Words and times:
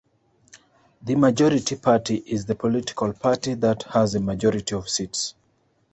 The 1.03 1.13
"Majority 1.13 1.75
party" 1.75 2.15
is 2.25 2.45
the 2.47 2.55
political 2.55 3.13
party 3.13 3.53
that 3.53 3.83
has 3.83 4.15
a 4.15 4.19
majority 4.19 4.73
of 4.73 4.89
seats. 4.89 5.35